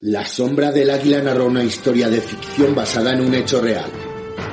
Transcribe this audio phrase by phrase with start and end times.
[0.00, 3.90] La sombra del águila narra una historia de ficción basada en un hecho real.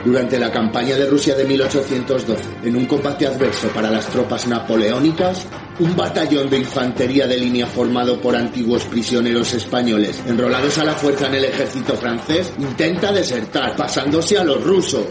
[0.06, 5.46] Durante la campaña de Rusia de 1812, en un combate adverso para las tropas napoleónicas,
[5.82, 11.28] un batallón de infantería de línea formado por antiguos prisioneros españoles enrolados a la fuerza
[11.28, 15.08] en el ejército francés intenta desertar, pasándose a los rusos.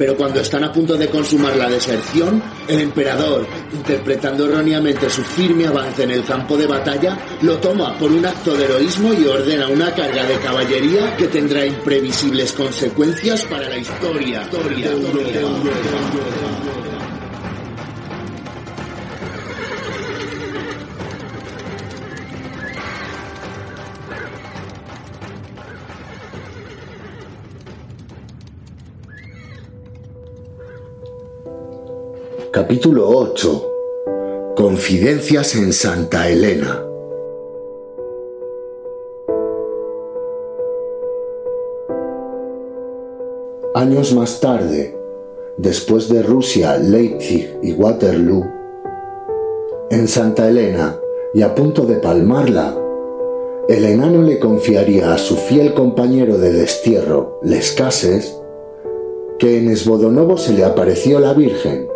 [0.00, 5.66] Pero cuando están a punto de consumar la deserción, el emperador, interpretando erróneamente su firme
[5.66, 9.68] avance en el campo de batalla, lo toma por un acto de heroísmo y ordena
[9.68, 14.48] una carga de caballería que tendrá imprevisibles consecuencias para la historia.
[32.52, 34.54] Capítulo 8.
[34.56, 36.84] Confidencias en Santa Elena.
[43.76, 44.98] Años más tarde,
[45.58, 48.44] después de Rusia, Leipzig y Waterloo,
[49.92, 50.98] en Santa Elena
[51.32, 52.76] y a punto de palmarla,
[53.68, 58.36] el enano le confiaría a su fiel compañero de destierro, Les Cases,
[59.38, 61.88] que en Esbodonovo se le apareció la Virgen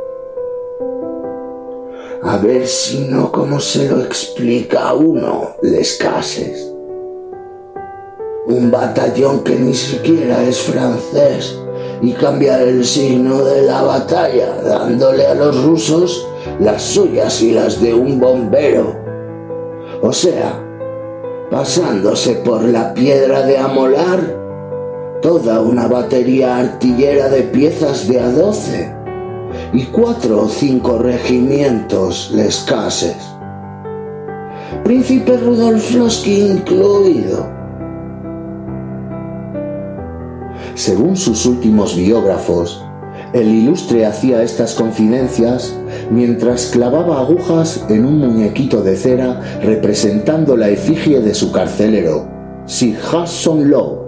[2.34, 6.68] a ver si no, como se lo explica a uno, les cases.
[8.48, 11.56] Un batallón que ni siquiera es francés
[12.02, 16.26] y cambiar el signo de la batalla, dándole a los rusos
[16.58, 18.96] las suyas y las de un bombero.
[20.02, 20.60] O sea,
[21.52, 29.03] pasándose por la piedra de amolar toda una batería artillera de piezas de a doce
[29.74, 33.16] y cuatro o cinco regimientos lescases.
[34.84, 37.48] Príncipe Rudolfowski incluido.
[40.76, 42.84] Según sus últimos biógrafos,
[43.32, 45.76] el ilustre hacía estas confidencias
[46.08, 52.28] mientras clavaba agujas en un muñequito de cera representando la efigie de su carcelero,
[52.66, 54.03] Sir Hudson Lowe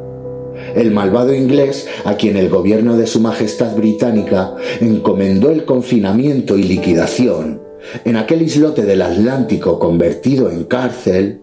[0.74, 6.62] el malvado inglés a quien el gobierno de Su Majestad Británica encomendó el confinamiento y
[6.62, 7.62] liquidación
[8.04, 11.42] en aquel islote del Atlántico convertido en cárcel,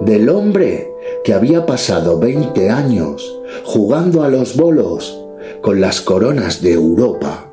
[0.00, 0.88] del hombre
[1.24, 5.24] que había pasado 20 años jugando a los bolos
[5.60, 7.52] con las coronas de Europa.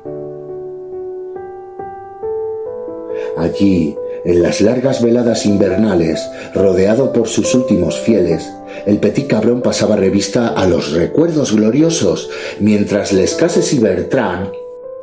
[3.36, 8.50] Allí, en las largas veladas invernales, rodeado por sus últimos fieles,
[8.86, 14.50] el petit cabrón pasaba revista a los recuerdos gloriosos, mientras Les Cases y Bertrand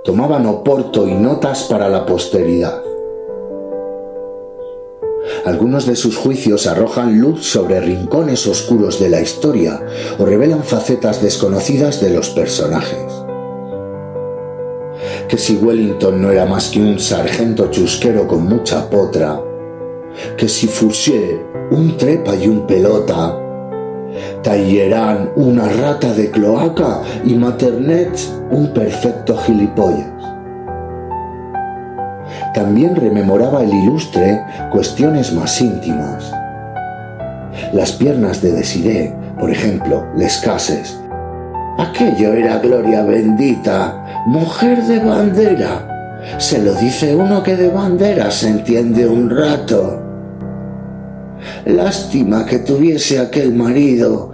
[0.03, 2.81] tomaban oporto y notas para la posteridad.
[5.45, 9.81] Algunos de sus juicios arrojan luz sobre rincones oscuros de la historia
[10.17, 13.16] o revelan facetas desconocidas de los personajes
[15.27, 19.39] que si Wellington no era más que un sargento chusquero con mucha potra,
[20.37, 23.37] que si Fouché un trepa y un pelota,
[24.41, 28.17] Talleyrand una rata de cloaca y Maternet
[28.51, 30.13] un perfecto gilipollas.
[32.53, 36.31] También rememoraba el ilustre cuestiones más íntimas.
[37.73, 40.97] Las piernas de Desiré, por ejemplo, les cases.
[41.77, 46.25] Aquello era gloria bendita, mujer de bandera.
[46.39, 50.01] Se lo dice uno que de bandera se entiende un rato.
[51.65, 54.31] Lástima que tuviese aquel marido.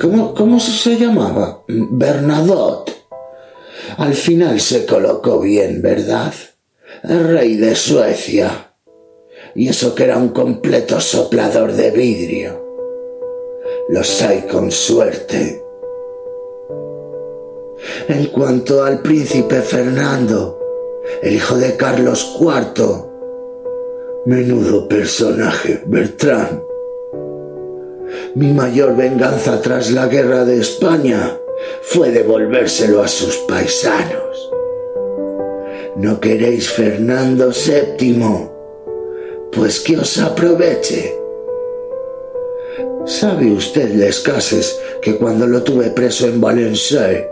[0.00, 1.62] ¿Cómo, cómo se llamaba?
[1.68, 2.92] Bernadotte.
[3.98, 6.32] Al final se colocó bien, ¿verdad?
[7.04, 8.72] Rey de Suecia.
[9.54, 12.64] Y eso que era un completo soplador de vidrio.
[13.88, 15.62] Los hay con suerte.
[18.08, 20.58] En cuanto al príncipe Fernando,
[21.22, 23.10] el hijo de Carlos IV,
[24.26, 26.62] menudo personaje, Bertrand.
[28.34, 31.36] Mi mayor venganza tras la guerra de España
[31.82, 34.50] fue devolvérselo a sus paisanos.
[35.96, 38.48] ¿No queréis Fernando VII?
[39.50, 41.18] Pues que os aproveche.
[43.04, 47.28] ¿Sabe usted, Les Cases, que cuando lo tuve preso en Valencia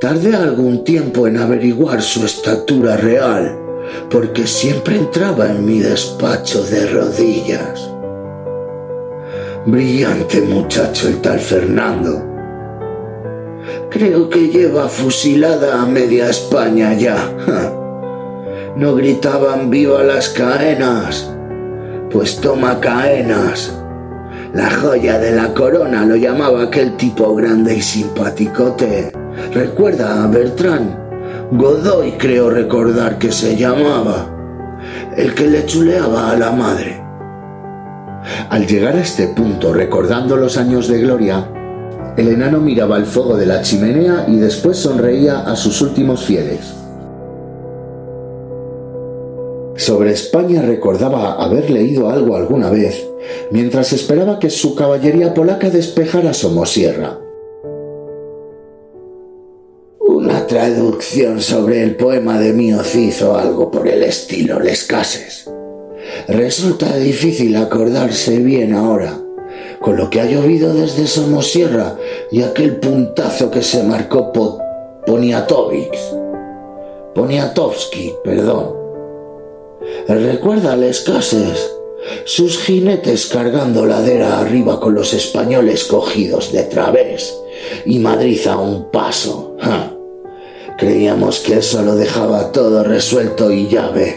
[0.00, 3.58] Tardé algún tiempo en averiguar su estatura real,
[4.10, 7.88] porque siempre entraba en mi despacho de rodillas.
[9.64, 12.20] Brillante muchacho el tal Fernando.
[13.90, 17.30] Creo que lleva fusilada a media España ya.
[18.74, 21.30] No gritaban viva las caenas,
[22.10, 23.70] pues toma caenas.
[24.54, 29.21] La joya de la corona lo llamaba aquel tipo grande y simpaticote.
[29.52, 31.02] ¿Recuerda a Bertrand?
[31.52, 34.28] Godoy creo recordar que se llamaba.
[35.16, 37.02] El que le chuleaba a la madre.
[38.50, 41.48] Al llegar a este punto, recordando los años de gloria,
[42.16, 46.74] el enano miraba el fuego de la chimenea y después sonreía a sus últimos fieles.
[49.76, 53.06] Sobre España recordaba haber leído algo alguna vez,
[53.50, 57.21] mientras esperaba que su caballería polaca despejara Somosierra.
[60.52, 62.52] Traducción sobre el poema de
[62.84, 65.50] Cid o algo por el estilo, les cases.
[66.28, 69.18] Resulta difícil acordarse bien ahora,
[69.80, 71.96] con lo que ha llovido desde Somosierra
[72.30, 74.30] y aquel puntazo que se marcó
[75.06, 75.96] Poniatovic.
[77.14, 78.74] Poniatowski, perdón.
[80.06, 81.70] Recuerda Les Cases,
[82.26, 87.34] sus jinetes cargando ladera arriba con los españoles cogidos de través
[87.86, 89.51] y Madrid a un paso.
[90.82, 94.16] Creíamos que eso lo dejaba todo resuelto y ya ve.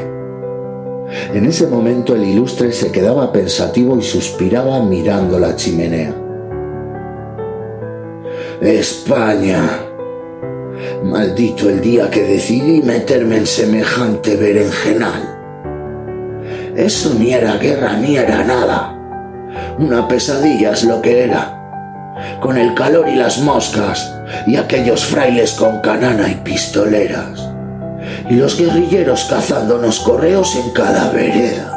[1.32, 6.12] En ese momento el ilustre se quedaba pensativo y suspiraba mirando la chimenea.
[8.62, 9.62] España.
[11.04, 15.22] Maldito el día que decidí meterme en semejante berenjenal.
[16.76, 18.98] Eso ni era guerra ni era nada.
[19.78, 21.62] Una pesadilla es lo que era.
[22.42, 24.15] Con el calor y las moscas
[24.48, 27.56] y aquellos frailes con canana y pistoleras
[28.30, 31.72] y los guerrilleros cazándonos correos en cada vereda.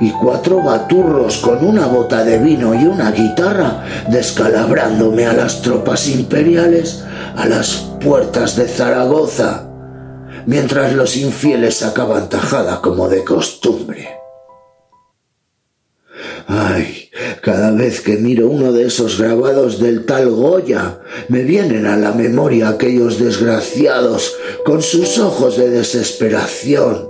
[0.00, 6.06] Y cuatro baturros con una bota de vino y una guitarra descalabrándome a las tropas
[6.08, 7.04] imperiales
[7.36, 9.64] a las puertas de Zaragoza,
[10.46, 14.08] mientras los infieles sacaban tajada como de costumbre.
[16.46, 16.95] Ay,
[17.40, 22.12] cada vez que miro uno de esos grabados del tal Goya, me vienen a la
[22.12, 27.08] memoria aquellos desgraciados con sus ojos de desesperación,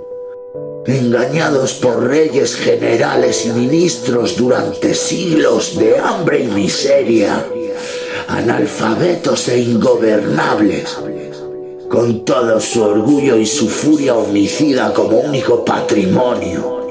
[0.85, 7.45] engañados por reyes, generales y ministros durante siglos de hambre y miseria,
[8.27, 10.97] analfabetos e ingobernables,
[11.89, 16.86] con todo su orgullo y su furia homicida como único patrimonio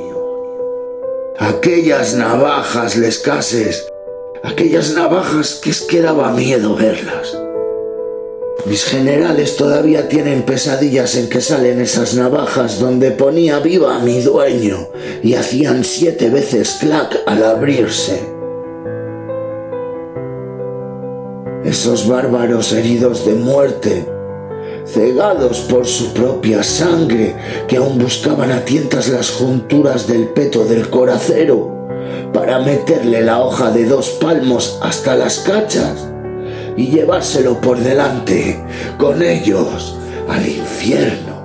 [1.39, 3.87] aquellas navajas lescases,
[4.43, 7.37] aquellas navajas que es que daba miedo verlas.
[8.65, 14.21] Mis generales todavía tienen pesadillas en que salen esas navajas donde ponía viva a mi
[14.21, 14.89] dueño
[15.23, 18.21] y hacían siete veces clac al abrirse.
[21.65, 24.16] Esos bárbaros heridos de muerte
[24.87, 27.35] cegados por su propia sangre,
[27.69, 31.89] que aún buscaban a tientas las junturas del peto del coracero,
[32.33, 36.09] para meterle la hoja de dos palmos hasta las cachas
[36.77, 38.63] y llevárselo por delante
[38.99, 39.99] con ellos
[40.29, 41.45] al infierno.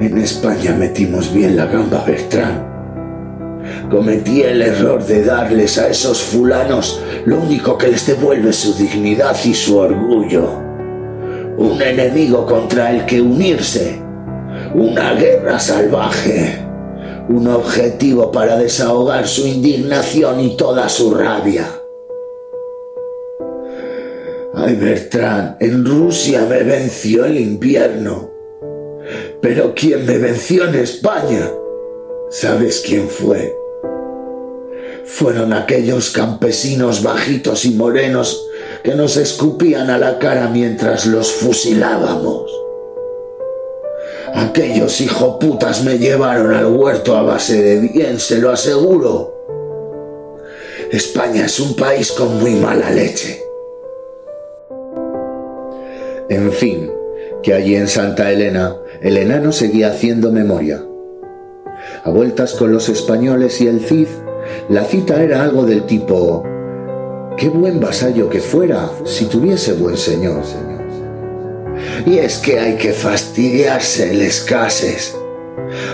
[0.00, 2.68] En España metimos bien la gamba Bertrán.
[3.90, 9.36] Cometí el error de darles a esos fulanos lo único que les devuelve su dignidad
[9.44, 10.69] y su orgullo
[11.58, 14.00] un enemigo contra el que unirse,
[14.74, 16.58] una guerra salvaje,
[17.28, 21.66] un objetivo para desahogar su indignación y toda su rabia.
[24.54, 28.30] Ay, Bertrand, en Rusia me venció el invierno.
[29.40, 31.50] Pero ¿quién me venció en España?
[32.30, 33.56] ¿Sabes quién fue?
[35.04, 38.49] Fueron aquellos campesinos bajitos y morenos
[38.82, 42.50] que nos escupían a la cara mientras los fusilábamos.
[44.34, 49.34] Aquellos hijoputas me llevaron al huerto a base de bien, se lo aseguro.
[50.92, 53.42] España es un país con muy mala leche.
[56.28, 56.90] En fin,
[57.42, 60.84] que allí en Santa Elena el enano seguía haciendo memoria.
[62.04, 64.08] A vueltas con los españoles y el Cid,
[64.68, 66.44] la cita era algo del tipo
[67.40, 70.42] Qué buen vasallo que fuera si tuviese buen señor.
[72.04, 75.16] Y es que hay que fastidiarse les cases.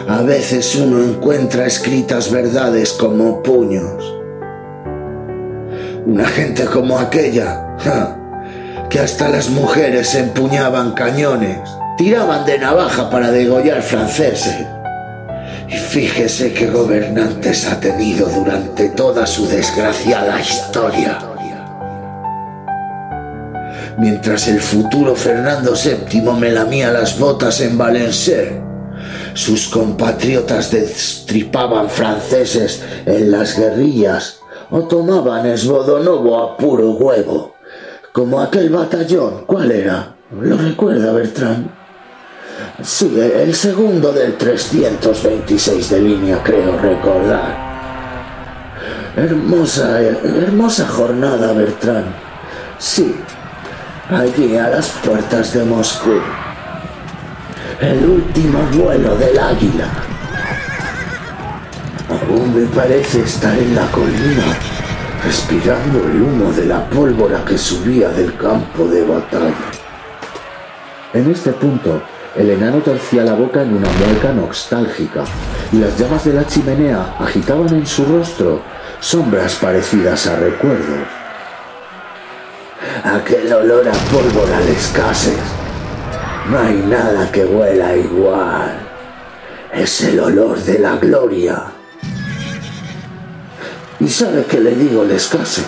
[0.09, 4.13] A veces uno encuentra escritas verdades como puños.
[6.05, 7.77] Una gente como aquella,
[8.91, 11.61] que hasta las mujeres empuñaban cañones,
[11.97, 14.67] tiraban de navaja para degollar franceses.
[15.69, 21.35] Y fíjese qué gobernantes ha tenido durante toda su desgraciada historia
[23.99, 28.63] mientras el futuro Fernando VII me lamía las botas en Valenciennes.
[29.35, 37.55] Sus compatriotas destripaban franceses en las guerrillas o tomaban Esbodonovo a puro huevo,
[38.13, 39.45] como aquel batallón.
[39.47, 40.17] ¿Cuál era?
[40.41, 41.69] ¿Lo recuerda Bertrand?
[42.83, 47.67] Sí, el segundo del 326 de línea, creo recordar.
[49.17, 52.07] Hermosa, hermosa jornada, Bertrand.
[52.79, 53.15] Sí,
[54.11, 56.21] allí a las puertas de Moscú.
[57.81, 59.89] El último vuelo del águila.
[62.09, 64.57] Aún me parece estar en la colina,
[65.25, 69.71] respirando el humo de la pólvora que subía del campo de batalla.
[71.13, 72.01] En este punto,
[72.37, 75.25] el enano torcía la boca en una mueca nostálgica,
[75.73, 78.63] y las llamas de la chimenea agitaban en su rostro
[79.01, 81.26] sombras parecidas a recuerdos.
[83.07, 85.39] Aquel olor a pólvora de escases.
[86.51, 88.81] No hay nada que huela igual.
[89.73, 91.67] Es el olor de la gloria.
[94.01, 95.63] ¿Y sabe qué le digo al escase?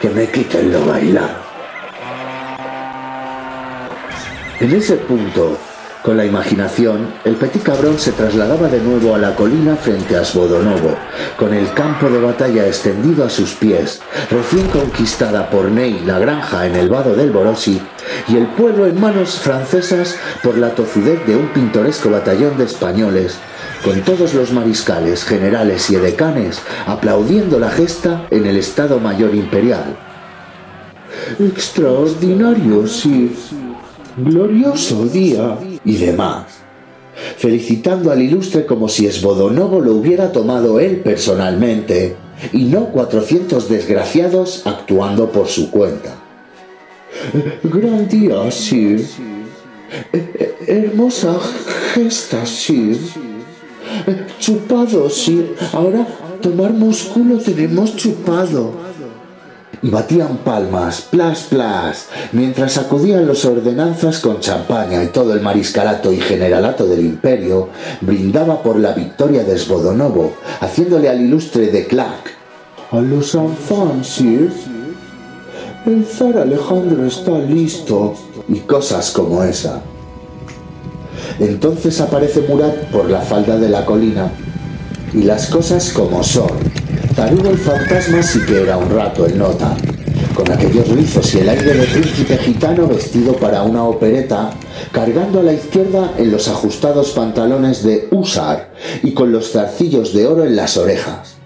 [0.00, 1.36] Que me quiten lo bailado.
[4.60, 5.58] En ese punto,
[6.08, 10.24] con la imaginación, el petit cabrón se trasladaba de nuevo a la colina frente a
[10.24, 10.96] Svodonovo,
[11.36, 14.00] con el campo de batalla extendido a sus pies,
[14.30, 17.82] recién conquistada por Ney la granja en el vado del Borosi,
[18.26, 23.36] y el pueblo en manos francesas por la tozudez de un pintoresco batallón de españoles,
[23.84, 29.94] con todos los mariscales, generales y edecanes aplaudiendo la gesta en el Estado Mayor Imperial.
[31.38, 33.36] Extraordinario, sí
[34.24, 36.44] glorioso día y demás,
[37.36, 42.16] felicitando al ilustre como si Esbodonovo lo hubiera tomado él personalmente
[42.52, 46.14] y no cuatrocientos desgraciados actuando por su cuenta.
[47.62, 49.04] Gran día, Sir.
[50.66, 51.38] Hermosa
[51.94, 52.98] gesta, Sir.
[54.38, 55.56] Chupado, Sir.
[55.72, 56.06] Ahora
[56.40, 58.87] tomar músculo tenemos chupado
[59.82, 66.12] y batían palmas, plas, plas, mientras sacudían los ordenanzas con champaña y todo el mariscalato
[66.12, 67.68] y generalato del imperio
[68.00, 72.38] brindaba por la victoria de Svodonovo, haciéndole al ilustre de Clark.
[72.90, 74.22] A los enfants,
[75.86, 78.14] El zar Alejandro está listo.
[78.48, 79.82] Y cosas como esa.
[81.38, 84.30] Entonces aparece Murat por la falda de la colina.
[85.12, 86.48] Y las cosas como son
[87.18, 89.76] Tarugo el fantasma sí que era un rato el nota,
[90.36, 94.50] con aquellos rizos y el aire de príncipe gitano vestido para una opereta,
[94.92, 98.72] cargando a la izquierda en los ajustados pantalones de húsar
[99.02, 101.38] y con los zarcillos de oro en las orejas.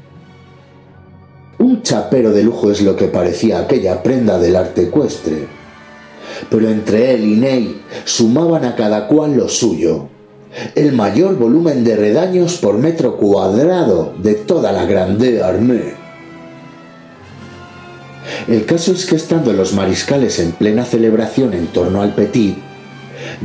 [1.58, 5.48] Un chapero de lujo es lo que parecía aquella prenda del arte ecuestre.
[6.50, 10.10] Pero entre él y Ney sumaban a cada cual lo suyo,
[10.74, 15.94] el mayor volumen de redaños por metro cuadrado de toda la Grande Armée.
[18.48, 22.56] El caso es que estando los mariscales en plena celebración en torno al Petit,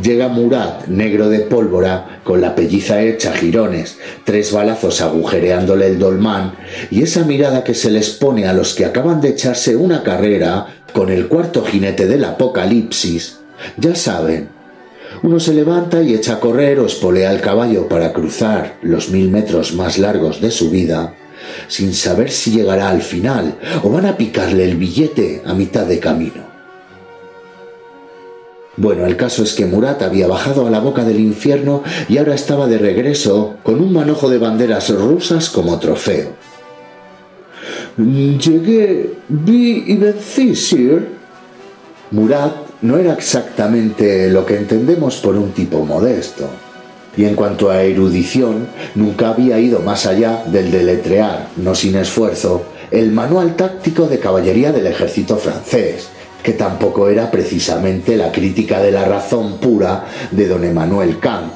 [0.02, 6.54] llega Murat, negro de pólvora, con la pelliza hecha jirones, tres balazos agujereándole el dolmán,
[6.92, 10.68] y esa mirada que se les pone a los que acaban de echarse una carrera
[10.94, 13.40] con el cuarto jinete del apocalipsis,
[13.78, 14.50] ya saben,
[15.24, 19.30] uno se levanta y echa a correr o espolea al caballo para cruzar los mil
[19.30, 21.16] metros más largos de su vida,
[21.68, 26.00] sin saber si llegará al final o van a picarle el billete a mitad de
[26.00, 26.48] camino.
[28.80, 32.36] Bueno, el caso es que Murat había bajado a la boca del infierno y ahora
[32.36, 36.30] estaba de regreso con un manojo de banderas rusas como trofeo.
[37.98, 40.54] Llegué, vi y vencí.
[42.12, 46.48] Murat no era exactamente lo que entendemos por un tipo modesto.
[47.16, 52.66] Y en cuanto a erudición, nunca había ido más allá del deletrear, no sin esfuerzo,
[52.92, 56.10] el manual táctico de caballería del ejército francés,
[56.44, 61.54] que tampoco era precisamente la crítica de la razón pura de don Emmanuel Kant.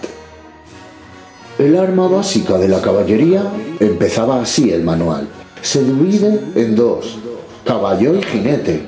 [1.59, 3.43] El arma básica de la caballería
[3.79, 5.27] empezaba así el manual.
[5.61, 7.19] Se divide en dos,
[7.63, 8.87] caballo y jinete,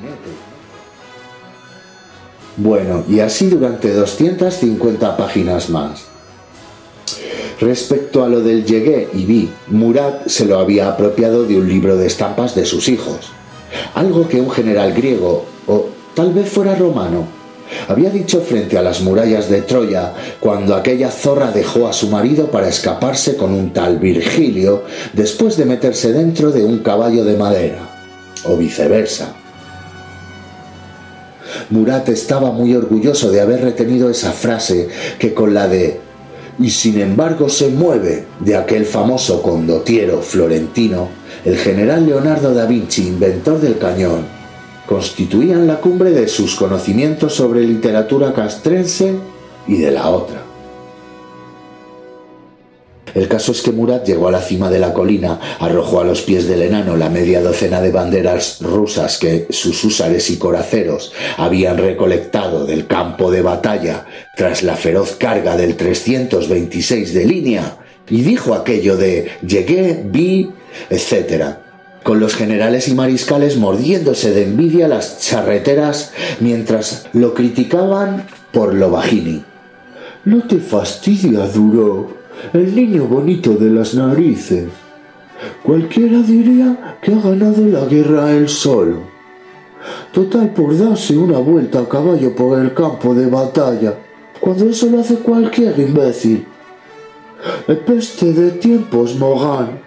[2.57, 6.05] bueno, y así durante 250 páginas más.
[7.60, 11.98] Respecto a lo del llegué y vi, Murat se lo había apropiado de un libro
[11.98, 13.31] de estampas de sus hijos.
[13.95, 17.25] Algo que un general griego, o tal vez fuera romano,
[17.88, 22.51] había dicho frente a las murallas de Troya cuando aquella zorra dejó a su marido
[22.51, 24.83] para escaparse con un tal Virgilio
[25.13, 27.79] después de meterse dentro de un caballo de madera,
[28.45, 29.42] o viceversa.
[31.69, 36.00] Murat estaba muy orgulloso de haber retenido esa frase que con la de
[36.60, 41.10] y sin embargo se mueve de aquel famoso condottiero florentino,
[41.45, 44.25] el general Leonardo da Vinci, inventor del cañón,
[44.86, 49.15] constituían la cumbre de sus conocimientos sobre literatura castrense
[49.67, 50.52] y de la otra.
[53.13, 56.22] El caso es que Murat llegó a la cima de la colina, arrojó a los
[56.22, 61.77] pies del enano la media docena de banderas rusas que sus húsares y coraceros habían
[61.77, 64.05] recolectado del campo de batalla
[64.36, 67.77] tras la feroz carga del 326 de línea,
[68.10, 70.51] y dijo aquello de llegué, vi,
[70.89, 71.58] etc.,
[72.03, 78.91] con los generales y mariscales mordiéndose de envidia las charreteras mientras lo criticaban por lo
[78.91, 79.43] bajini.
[80.25, 84.65] No te fastidia, Duro, el niño bonito de las narices.
[85.63, 88.97] Cualquiera diría que ha ganado la guerra él solo.
[90.12, 93.95] Total por darse una vuelta a caballo por el campo de batalla,
[94.39, 96.45] cuando eso lo hace cualquier imbécil.
[97.85, 99.81] Peste de tiempos, Morán.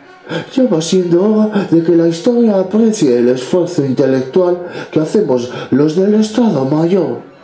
[0.52, 4.58] Ya va siendo hora de que la historia aprecie el esfuerzo intelectual
[4.90, 7.35] que hacemos los del Estado Mayor.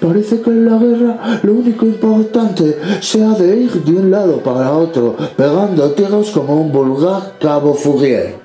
[0.00, 4.72] Parece que en la guerra lo único importante sea de ir de un lado para
[4.72, 8.36] otro, pegando tiros como un vulgar cabo Fourier.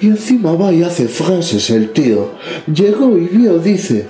[0.00, 2.30] Y encima va y hace frases el tío.
[2.72, 4.06] Llegó y vio, dice,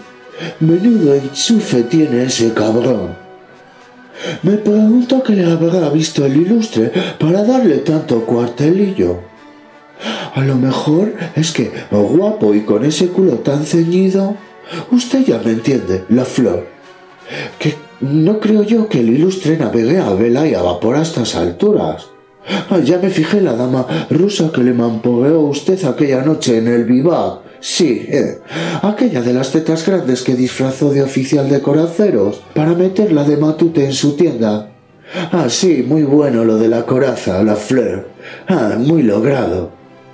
[0.60, 3.16] menudo enchufe tiene ese cabrón.
[4.42, 9.18] Me pregunto qué le habrá visto el ilustre para darle tanto cuartelillo.
[10.34, 14.36] A lo mejor es que, guapo y con ese culo tan ceñido,
[14.90, 16.66] Usted ya me entiende, la flor.
[17.58, 21.34] Que no creo yo que el ilustre navegue a vela y a vapor a estas
[21.34, 22.06] alturas.
[22.70, 26.84] Ah, ya me fijé la dama rusa que le mamporeó usted aquella noche en el
[26.84, 27.40] vivac.
[27.60, 28.38] Sí, eh,
[28.82, 33.84] aquella de las tetas grandes que disfrazó de oficial de coraceros para meterla de matute
[33.84, 34.70] en su tienda.
[35.32, 38.08] Ah, sí, muy bueno lo de la coraza, la flor.
[38.48, 39.70] Ah, muy logrado.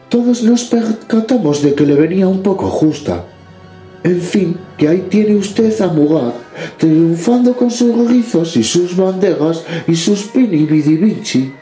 [0.09, 3.25] Todos nos percatamos de que le venía un poco justa.
[4.05, 6.35] En fin, que ahí tiene usted a Murat,
[6.79, 11.53] triunfando con sus rizos y sus banderas y sus pini Vinci.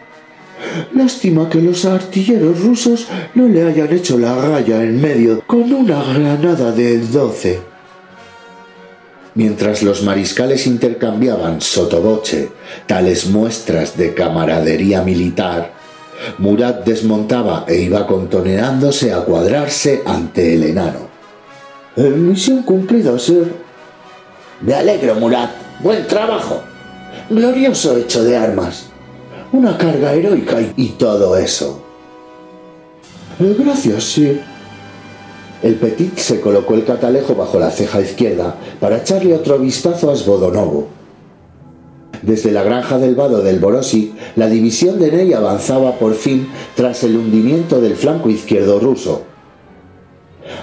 [0.94, 6.02] Lástima que los artilleros rusos no le hayan hecho la raya en medio con una
[6.02, 7.60] granada del 12.
[9.36, 12.50] Mientras los mariscales intercambiaban sotoboche
[12.86, 15.72] tales muestras de camaradería militar,
[16.38, 21.13] Murat desmontaba e iba contoneándose a cuadrarse ante el enano.
[21.96, 23.54] Eh, misión cumplida, sir.
[24.60, 25.50] Me alegro, Murat.
[25.80, 26.60] Buen trabajo.
[27.30, 28.86] Glorioso hecho de armas.
[29.52, 31.80] Una carga heroica y, todo eso.
[33.38, 34.42] Eh, gracias, sir.
[35.62, 40.16] El Petit se colocó el catalejo bajo la ceja izquierda para echarle otro vistazo a
[40.16, 40.88] Svodonovo.
[42.22, 47.04] Desde la granja del vado del Borosi, la división de Ney avanzaba por fin tras
[47.04, 49.22] el hundimiento del flanco izquierdo ruso,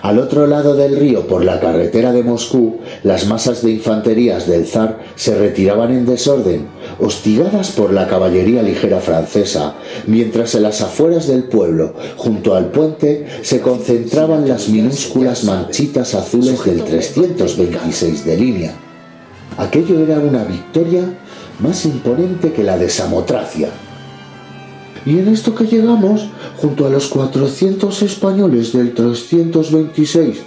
[0.02, 4.68] al otro lado del río, por la carretera de Moscú, las masas de infanterías del
[4.68, 6.68] zar se retiraban en desorden,
[7.00, 9.76] hostigadas por la caballería ligera francesa,
[10.08, 16.64] mientras en las afueras del pueblo, junto al puente, se concentraban las minúsculas manchitas azules
[16.64, 18.74] del 326 de línea.
[19.58, 21.04] Aquello era una victoria
[21.60, 23.70] más imponente que la de Samotracia.
[25.06, 30.38] Y en esto que llegamos, junto a los 400 españoles del 326,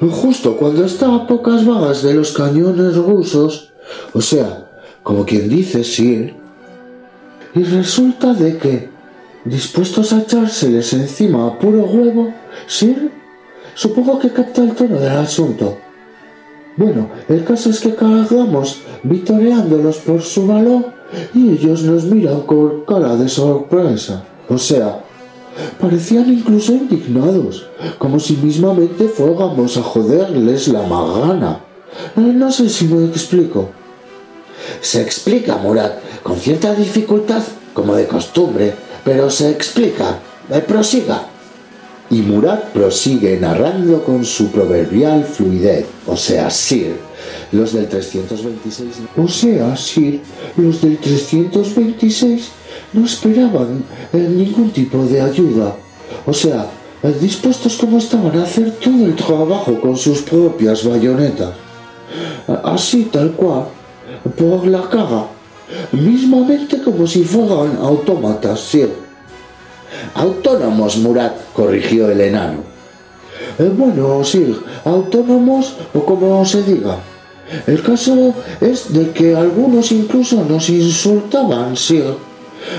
[0.00, 3.72] justo cuando está a pocas vagas de los cañones rusos,
[4.12, 4.70] o sea,
[5.02, 6.32] como quien dice, sí,
[7.54, 8.88] y resulta de que,
[9.44, 12.32] dispuestos a echárseles encima a puro huevo,
[12.66, 13.10] sí,
[13.74, 15.78] supongo que capta el tono del asunto.
[16.76, 20.92] Bueno, el caso es que cargamos vitoreándolos por su valor
[21.32, 24.24] y ellos nos miran con cara de sorpresa.
[24.48, 25.00] O sea,
[25.80, 27.66] parecían incluso indignados,
[27.98, 31.60] como si mismamente fuéramos a joderles la magana.
[32.16, 33.68] No sé si me explico.
[34.80, 40.18] Se explica, Murat, con cierta dificultad, como de costumbre, pero se explica.
[40.50, 41.28] Eh, prosiga.
[42.14, 46.94] Y Murat prosigue narrando con su proverbial fluidez, o sea, Sir,
[47.50, 48.88] los del 326.
[49.16, 50.20] O sea, Sir,
[50.56, 52.50] los del 326
[52.92, 55.74] no esperaban eh, ningún tipo de ayuda.
[56.24, 56.68] O sea,
[57.02, 61.54] eh, dispuestos como estaban a hacer todo el trabajo con sus propias bayonetas.
[62.62, 63.64] Así tal cual,
[64.38, 65.26] por la cara,
[65.90, 69.03] mismamente como si fueran autómatas, Sir.
[70.14, 72.74] Autónomos, Murat, corrigió el enano.
[73.58, 76.98] Eh, bueno, Sir, autónomos o como se diga.
[77.66, 82.02] El caso es de que algunos incluso nos insultaban, sí.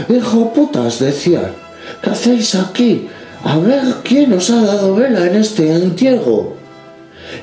[0.09, 1.53] Hijo putas, decían.
[2.01, 3.07] ¿Qué hacéis aquí?
[3.43, 6.55] A ver quién os ha dado vela en este entierro.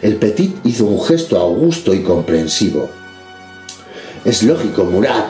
[0.01, 2.89] El Petit hizo un gesto augusto y comprensivo.
[4.25, 5.27] Es lógico, Murat.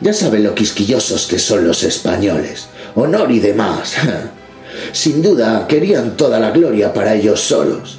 [0.00, 2.68] Ya sabe lo quisquillosos que son los españoles.
[2.94, 3.96] Honor y demás.
[4.92, 7.98] Sin duda querían toda la gloria para ellos solos.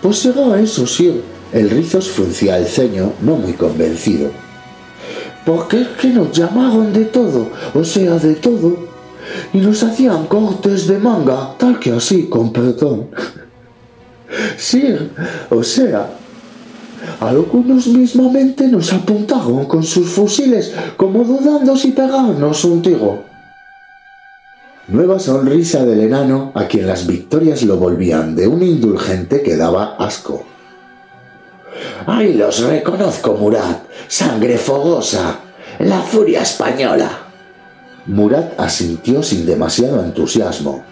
[0.00, 1.22] Pues será eso, sí.
[1.52, 4.30] El Rizos fruncía el ceño, no muy convencido.
[5.44, 8.88] Porque es que nos llamaban de todo, o sea, de todo,
[9.52, 13.08] y nos hacían cortes de manga, tal que así, con perdón.
[14.56, 14.82] Sí,
[15.50, 16.08] o sea,
[17.20, 23.31] algunos mismamente nos apuntaron con sus fusiles como dudando si pegarnos un tiro.
[24.92, 29.96] Nueva sonrisa del enano a quien las victorias lo volvían de un indulgente que daba
[29.96, 30.44] asco.
[32.04, 33.84] ¡Ay, los reconozco, Murat!
[34.06, 35.40] ¡Sangre fogosa!
[35.78, 37.20] ¡La furia española!
[38.04, 40.84] Murat asintió sin demasiado entusiasmo.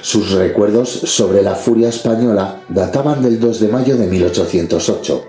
[0.00, 5.24] Sus recuerdos sobre la furia española databan del 2 de mayo de 1808,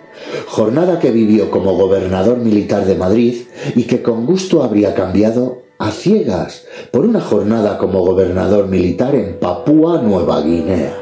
[0.48, 3.44] jornada que vivió como gobernador militar de Madrid
[3.76, 9.38] y que con gusto habría cambiado a ciegas por una jornada como gobernador militar en
[9.40, 10.94] Papúa Nueva Guinea.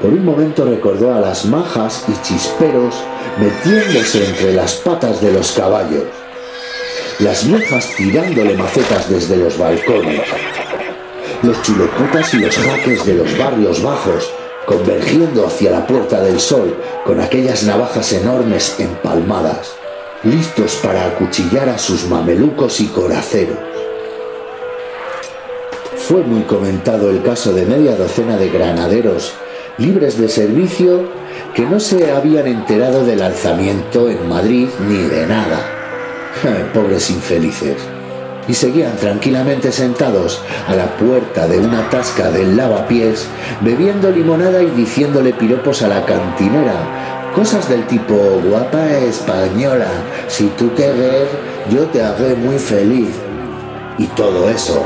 [0.00, 2.94] Por un momento recordó a las majas y chisperos
[3.38, 6.04] metiéndose entre las patas de los caballos,
[7.18, 10.22] las viejas tirándole macetas desde los balcones,
[11.42, 14.30] los chuleputas y los jaques de los barrios bajos
[14.66, 19.76] convergiendo hacia la Puerta del Sol con aquellas navajas enormes empalmadas,
[20.24, 23.58] listos para acuchillar a sus mamelucos y coraceros.
[25.96, 29.34] Fue muy comentado el caso de media docena de granaderos
[29.78, 31.04] libres de servicio
[31.54, 35.60] que no se habían enterado del alzamiento en Madrid ni de nada.
[36.72, 37.76] Pobres infelices.
[38.48, 43.26] Y seguían tranquilamente sentados a la puerta de una tasca del lavapiés,
[43.60, 47.15] bebiendo limonada y diciéndole piropos a la cantinera.
[47.36, 48.14] Cosas del tipo,
[48.48, 49.90] guapa española,
[50.26, 51.28] si tú quieres,
[51.70, 53.10] yo te haré muy feliz.
[53.98, 54.82] Y todo eso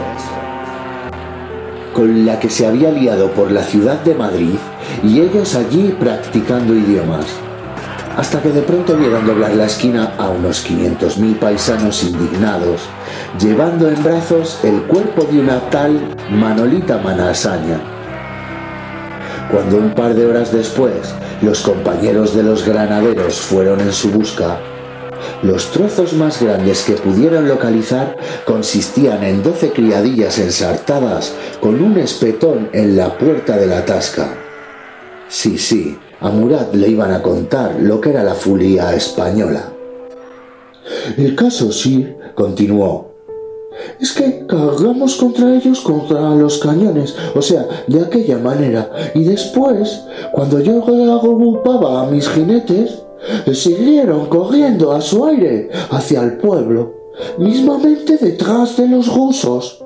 [1.94, 4.58] con la que se había liado por la ciudad de Madrid
[5.04, 7.26] y ellos allí practicando idiomas.
[8.16, 12.80] Hasta que de pronto vieron doblar la esquina a unos 500.000 paisanos indignados,
[13.40, 16.00] llevando en brazos el cuerpo de una tal
[16.32, 17.99] Manolita Manasaña.
[19.50, 24.60] Cuando un par de horas después los compañeros de los granaderos fueron en su busca,
[25.42, 32.68] los trozos más grandes que pudieron localizar consistían en doce criadillas ensartadas con un espetón
[32.72, 34.34] en la puerta de la tasca.
[35.28, 39.72] Sí, sí, a Murat le iban a contar lo que era la furia española.
[41.16, 43.09] El caso sí, continuó,
[44.00, 50.04] es que cargamos contra ellos contra los cañones, o sea, de aquella manera, y después,
[50.33, 53.02] cuando yo agrupaba a mis jinetes,
[53.52, 56.94] siguieron corriendo a su aire hacia el pueblo,
[57.38, 59.85] mismamente detrás de los rusos.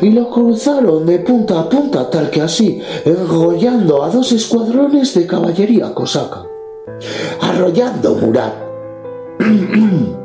[0.00, 5.26] Y lo cruzaron de punta a punta tal que así, enrollando a dos escuadrones de
[5.26, 6.46] caballería cosaca.
[7.40, 8.54] Arrollando Murat.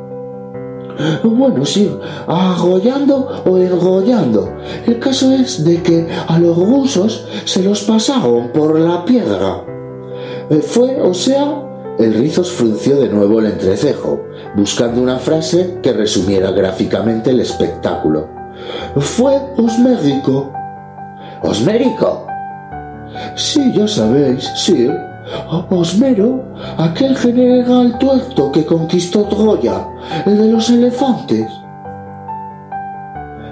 [1.22, 1.90] Bueno, sí,
[2.26, 4.52] arrollando o enrollando.
[4.86, 9.64] El caso es de que a los rusos se los pasaron por la piedra.
[10.50, 11.62] Eh, fue, o sea,
[11.98, 14.20] el Rizos frunció de nuevo el entrecejo,
[14.56, 18.28] buscando una frase que resumiera gráficamente el espectáculo.
[18.96, 20.52] Fue Osmérico.
[21.42, 22.26] ¿Osmérico?
[23.36, 24.88] Sí, ya sabéis, sí.
[25.70, 26.44] Osmero,
[26.78, 29.86] aquel general tuerto que conquistó Troya,
[30.26, 31.46] el de los elefantes.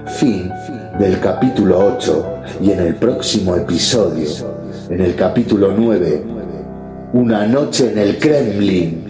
[0.06, 0.50] Fin
[0.98, 2.26] del capítulo 8
[2.62, 4.28] y en el próximo episodio,
[4.90, 6.24] en el capítulo 9,
[7.12, 9.07] una noche en el Kremlin.